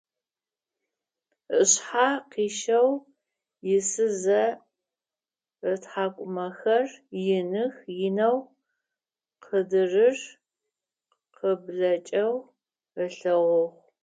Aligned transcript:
Ышъхьэ 1.59 2.07
къищэу 2.31 2.89
исызэ, 3.77 4.43
ытхьакӀумэхэр 5.71 6.87
ины-инэу 7.33 8.37
къыдырыр 9.45 10.17
къыблэкӀэу 11.37 12.33
ылъэгъугъ. 13.03 13.67